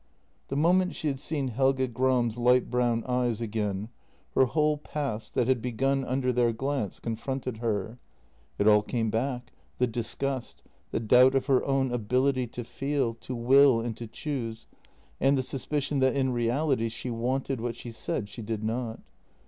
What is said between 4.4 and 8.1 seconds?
whole past, that had begun under their glance, con fronted her.